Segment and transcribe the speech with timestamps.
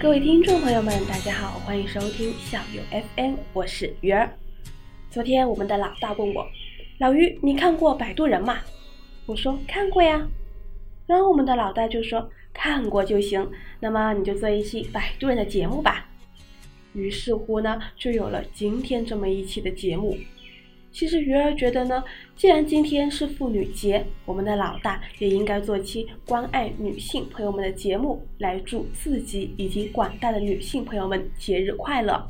[0.00, 2.80] 各位听众朋友们，大家好，欢迎收听小游
[3.14, 4.32] FM，我是鱼儿。
[5.10, 6.46] 昨天我们的老大问我，
[6.96, 8.60] 老于，你看过《摆渡人》吗？
[9.26, 10.26] 我说看过呀。
[11.06, 13.46] 然后我们的老大就说看过就行，
[13.78, 16.08] 那么你就做一期《摆渡人》的节目吧。
[16.94, 20.16] 于是乎呢，就有了今天这么一期的节目。
[20.92, 22.02] 其实鱼儿觉得呢，
[22.34, 32.28] 既然今天是妇女节，我们的老大也应该做期关爱女性朋友们的节目，来祝自己以及广大的女性朋友们节日快乐。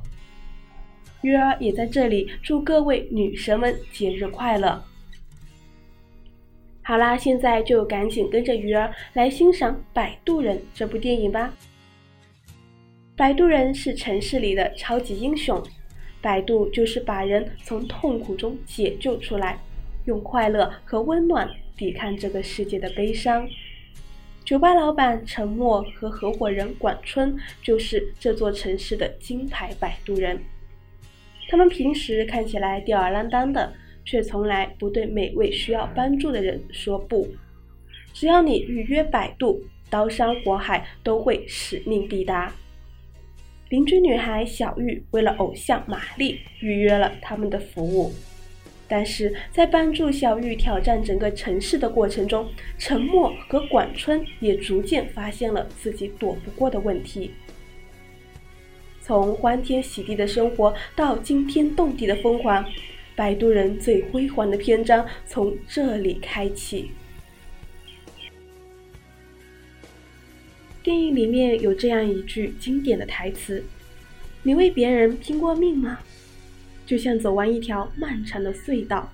[1.22, 4.82] 鱼儿也在这里祝各位女神们节日快乐。
[6.82, 11.54] 好啦，现在就赶紧跟着鱼儿来欣赏《摆渡人》这部电影吧。
[13.16, 15.62] 摆渡人是城市里的超级英雄。
[16.22, 19.58] 摆渡就是把人从痛苦中解救出来，
[20.04, 23.48] 用快乐和温暖抵抗这个世界的悲伤。
[24.44, 30.40] 酒吧老板陈默和合伙人管春就是这座城市的金牌摆渡人。
[31.48, 33.72] 他们平时看起来吊儿郎当的，
[34.04, 37.28] 却从来不对每位需要帮助的人说不。
[38.12, 42.52] 只要你预约摆渡，刀山火海都会使命必达。
[43.70, 48.12] 邻居女孩小玉为了偶像玛丽预约了他们的服务，
[48.88, 52.48] 但是在帮助小玉挑战整个城市的过程中，
[52.78, 57.30] 沉默和管春也逐渐发现了自己躲不过的问题。
[59.00, 62.64] 从欢天喜地的生活到惊天动地的疯狂，
[63.14, 66.90] 摆渡人最辉煌的篇章从这里开启。
[70.90, 73.62] 电影里面有这样一句经典的台词
[74.42, 76.00] ：“你为别人拼过命吗？
[76.84, 79.08] 就像走完一条漫长的隧道。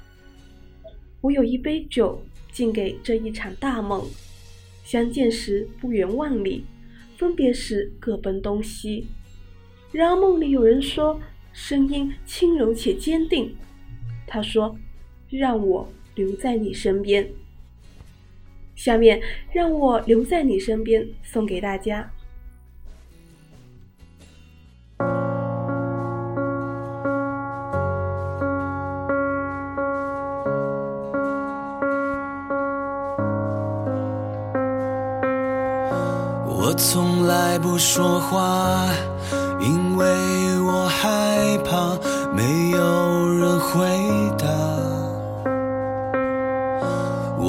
[1.21, 4.03] 我有一杯酒敬给这一场大梦。
[4.85, 6.65] 相见时不远万里，
[7.19, 9.09] 分别时各奔东西。
[9.93, 11.21] 然而梦里有人说，
[11.53, 13.55] 声音轻柔且坚定。
[14.27, 14.75] 他说：
[15.29, 17.29] 让我留在你身边。”
[18.87, 19.21] 下面
[19.53, 22.09] 让我留在你身边，送给大家。
[36.49, 38.89] 我从来不说话，
[39.59, 40.07] 因为
[40.61, 41.99] 我害怕
[42.33, 44.06] 没有人回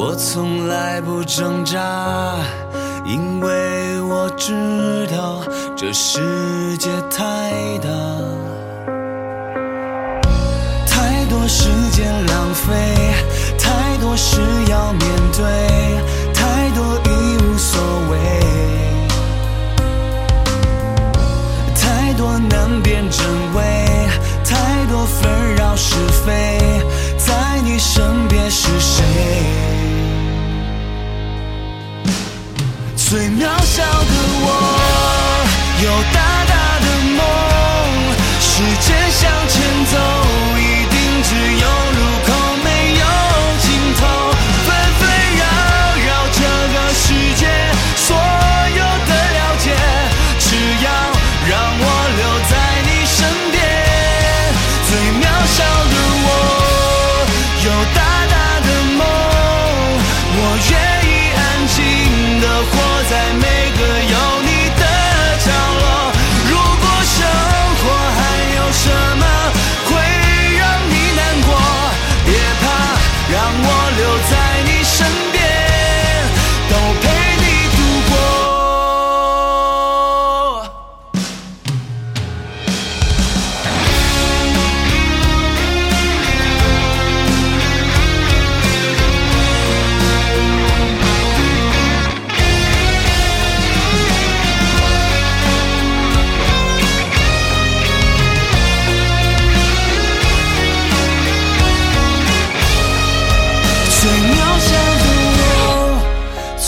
[0.09, 1.77] 我从来不挣扎，
[3.03, 5.41] 因为我知道
[5.75, 7.89] 这世界太大，
[10.87, 12.73] 太多时间浪费，
[13.59, 15.01] 太多事要面
[15.35, 15.43] 对，
[33.09, 34.13] 最渺小的
[34.43, 34.45] 我，
[35.81, 37.19] 有大大的梦，
[38.41, 39.95] 时间向前走，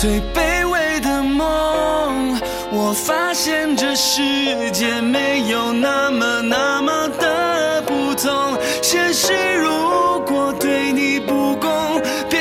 [0.02, 2.40] 最卑微的梦
[2.72, 8.58] 我发现这世界没有那么那么的不同。
[8.82, 12.40] 现实如果对你不公别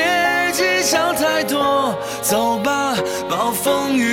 [0.53, 2.95] 计较太多走吧
[3.29, 4.08] 暴风雨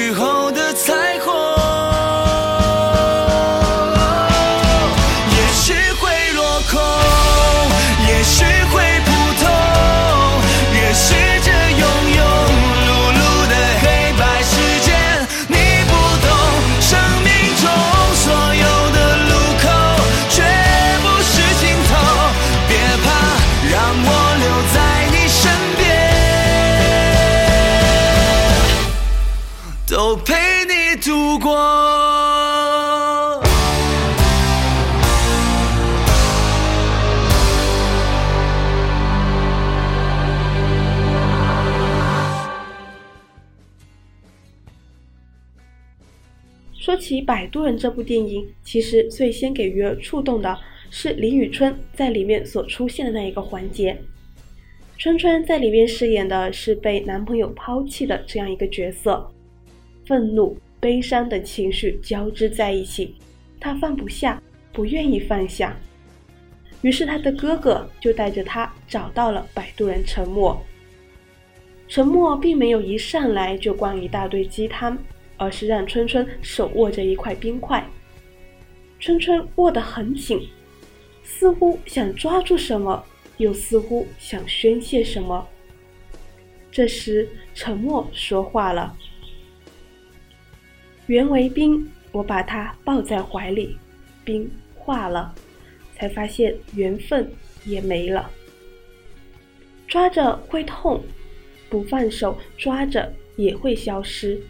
[29.97, 30.35] 都陪
[30.67, 31.57] 你度过。
[46.75, 50.59] 说起《摆渡人》这部电影，其实最先给鱼儿触动的
[50.91, 53.97] 是李宇春在里面所出现的那一个环节。
[54.99, 59.33] 春春在里面饰演的是被男朋友抛弃的这样一个角色，
[60.07, 63.15] 愤怒、悲伤的情绪交织在一起，
[63.61, 64.41] 他放不下，
[64.73, 65.77] 不愿意放下。
[66.81, 70.59] 于是他的哥哥就带着他找到了摆渡人沉默。
[71.89, 74.97] 沉默并没有一上来就灌一大堆鸡汤。
[75.39, 77.87] 而是让春春手握着一块冰块，
[78.99, 80.49] 春春握得很紧，
[81.23, 83.05] 似乎想抓住什么，
[83.37, 85.47] 又似乎想宣泄什么。
[86.73, 88.97] 这时，沉默说话了
[91.07, 93.77] ：“缘为冰，我把它抱在怀里，
[94.25, 95.35] 冰化了，
[95.95, 97.31] 才发现缘分
[97.65, 98.31] 也没了。
[99.87, 101.05] 抓着会痛，
[101.71, 104.41] 不放手抓着也会消失。”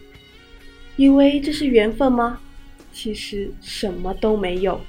[0.97, 2.41] 以为这是缘分吗？
[2.91, 4.81] 其实什么都没有。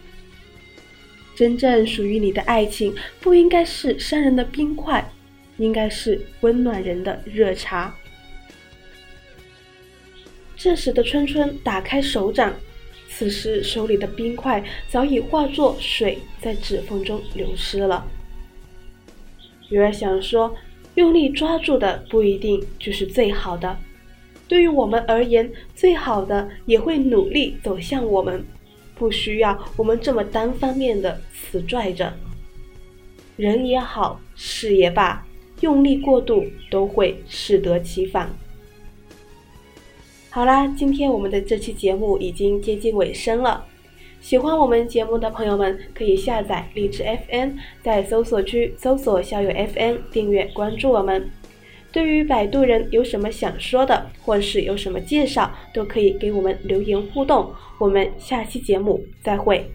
[1.37, 5.07] 真正属于你的爱情，不应该是伤人的冰块，
[5.59, 7.95] 应该是温暖人的热茶。
[10.59, 12.53] 这时的春春打开手掌，
[13.09, 18.05] 此时手里的冰块早已化作水，在指缝中流失了。
[19.71, 20.53] 鱼儿想说，
[20.97, 23.79] 用力抓住的不一定就是最好的。
[24.49, 28.45] 对于我们而言，最好的也会努力走向我们，
[28.97, 32.13] 不需要我们这么单方面的死拽着。
[33.37, 35.25] 人也好，事也罢，
[35.61, 38.29] 用力过度都会适得其反。
[40.31, 43.65] 好啦，今天我们的这期节目已经接近尾声了。
[44.21, 47.53] 喜欢我们节目的朋友们，可以下载荔枝 FM，
[47.83, 51.31] 在搜索区搜索“校友 FM”，订阅关注我们。
[51.91, 57.51] 对于摆渡人有什么想说的，或是有什么介绍，都可以给我们留言互动。
[57.79, 59.71] 我们下期节目再会。